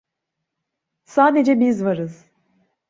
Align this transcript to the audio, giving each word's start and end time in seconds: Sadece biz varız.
Sadece 1.05 1.59
biz 1.59 1.83
varız. 1.85 2.25